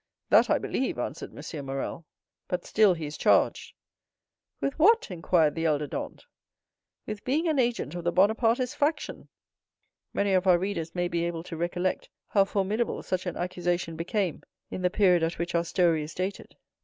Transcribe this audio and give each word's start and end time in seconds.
"That 0.31 0.49
I 0.49 0.57
believe!" 0.57 0.97
answered 0.97 1.31
M. 1.37 1.65
Morrel; 1.67 2.07
"but 2.47 2.65
still 2.65 2.95
he 2.95 3.05
is 3.05 3.19
charged——" 3.19 3.75
"With 4.59 4.79
what?" 4.79 5.11
inquired 5.11 5.53
the 5.53 5.65
elder 5.67 5.87
Dantès. 5.87 6.25
"With 7.05 7.23
being 7.23 7.47
an 7.47 7.59
agent 7.59 7.93
of 7.93 8.03
the 8.03 8.11
Bonapartist 8.11 8.75
faction!" 8.75 9.29
Many 10.11 10.33
of 10.33 10.47
our 10.47 10.57
readers 10.57 10.95
may 10.95 11.07
be 11.07 11.23
able 11.25 11.43
to 11.43 11.55
recollect 11.55 12.09
how 12.29 12.45
formidable 12.45 13.03
such 13.03 13.27
an 13.27 13.37
accusation 13.37 13.95
became 13.95 14.41
in 14.71 14.81
the 14.81 14.89
period 14.89 15.21
at 15.21 15.37
which 15.37 15.53
our 15.53 15.63
story 15.63 16.01
is 16.01 16.15
dated. 16.15 16.55